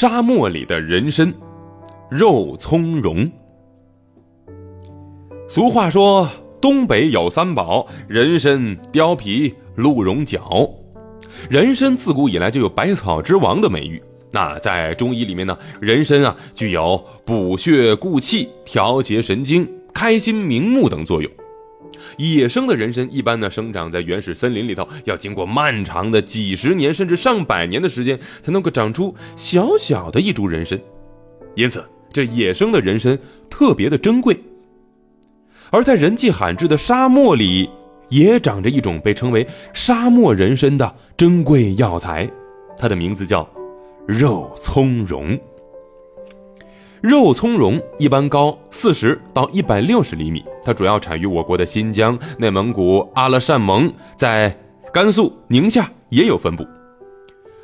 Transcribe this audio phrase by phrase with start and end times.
[0.00, 1.30] 沙漠里的人参，
[2.08, 3.30] 肉苁蓉。
[5.46, 6.26] 俗话说，
[6.58, 10.70] 东北有三宝：人参、貂皮、鹿茸角。
[11.50, 14.02] 人参自古以来就有百草之王的美誉。
[14.32, 21.30] 那在中医里面呢，人参啊具有补血固气、调节神经、开心明目等作用。
[22.16, 30.78] 野生的人参一般呢生长在原始森林里头，要经过漫长的几十年甚至上百年的时间才能够长出小小的一株人参，
[31.54, 33.18] 因此这野生的人参
[33.48, 34.38] 特别的珍贵。
[35.70, 37.70] 而在人迹罕至的沙漠里，
[38.08, 42.28] 也长着一种被称为沙漠人参的珍贵药材，
[42.76, 43.48] 它的名字叫
[44.06, 45.38] 肉苁蓉。
[47.00, 54.56] 肉苁蓉一般高四十到一百六十厘米，它主要产于我国的新疆、内蒙古、阿勒善盟，在
[54.90, 56.66] 甘肃、宁夏也有分布。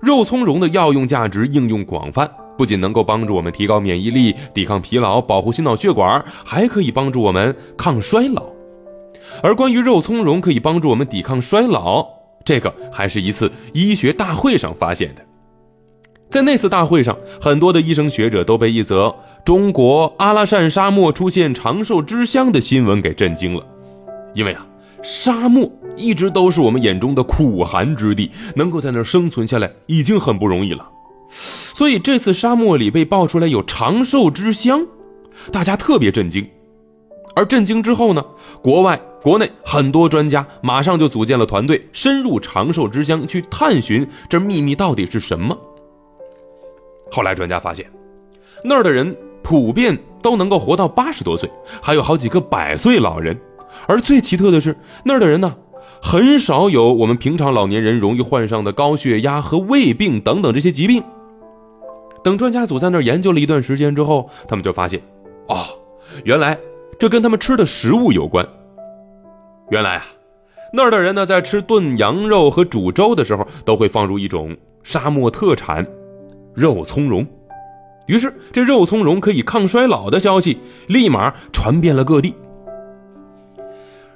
[0.00, 8.44] 肉苁蓉的药用价值应用广泛，不仅能够帮助我们提高免疫力、抵抗疲劳、保护心脑血管，还可以帮助我们抗衰老。
[9.42, 12.06] 而关于肉苁蓉可以帮助我们抵抗衰老，
[12.44, 15.22] 这个还是一次医学大会上发现的。
[16.30, 19.12] 在那次大会上，很多的医生学者都被一则
[19.44, 23.66] 中国阿拉善沙漠出现长寿之乡的新闻给震惊了。
[24.32, 24.64] 因为啊，
[25.02, 30.88] 沙漠一直都是我们眼中的苦寒之地，能够在那儿生存下来已经很不容易了。
[31.28, 34.86] 所以这次沙漠里被爆出来有长寿之乡，
[35.50, 36.46] 大家特别震惊。
[37.34, 38.24] 而震惊之后呢，
[38.62, 45.58] 国外、国内很多专家马上就组建了团队，深入长寿之乡去探寻这秘密到底是什么。
[47.10, 47.86] 后来专家发现，
[48.62, 51.50] 那儿的人普遍都能够活到八十多岁，
[51.82, 53.38] 还有好几个百岁老人。
[53.86, 55.56] 而最奇特的是，那儿的人呢，
[56.02, 61.02] 很少有我们平常老年人容易患上的高血压和胃病等等这些疾病。
[62.22, 65.00] 等专家组在那儿研究了一段时间之后，他们就发现，
[65.48, 65.64] 哦，
[66.24, 66.58] 原来
[66.98, 68.46] 这跟他们吃的食物有关。
[69.70, 70.04] 原来啊，
[70.72, 75.86] 那儿的人呢，在吃炖羊肉和煮粥的时候，都会放入一种沙漠特产。
[76.60, 77.26] 肉苁蓉，
[78.06, 82.34] 于是这肉苁蓉可以抗衰老的消息立马传遍了各地。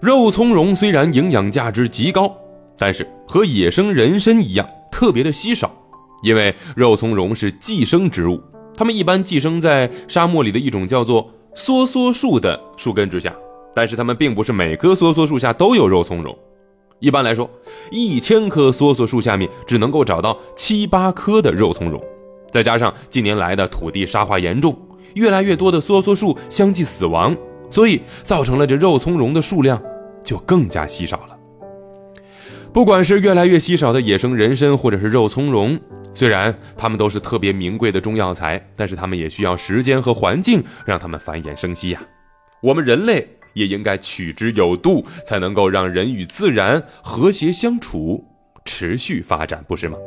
[0.00, 2.34] 肉苁蓉虽然营养价值极高，
[2.76, 5.72] 但是和野生人参一样特别的稀少，
[6.24, 8.42] 因为肉苁蓉是寄生植物，
[8.74, 13.32] 它们一般寄生在沙漠里的一种叫做梭梭树的树根之下，
[13.72, 16.36] 但是它们并不是每棵梭梭树下都有肉苁蓉。
[16.98, 17.48] 一般来说，
[17.92, 22.02] 一千棵梭梭树下面只能够找到七八棵的肉苁蓉。
[22.52, 24.78] 再加上近年来的土地沙化严重，
[25.14, 27.34] 越来越多的梭梭树相继死亡，
[27.70, 29.82] 所以造成了这肉苁蓉的数量
[30.22, 31.38] 就更加稀少了。
[32.72, 35.78] 不管是越来越稀少的野生人参，或者是肉苁蓉，
[36.14, 42.00] 虽然它们都是特别名贵的中药材，但是它们也需要时间和环境让它们繁衍生息呀。
[42.62, 48.24] 我们人类也应该取之有度，才能够让人与自然和谐相处，
[48.64, 49.98] 持续发展，不是吗？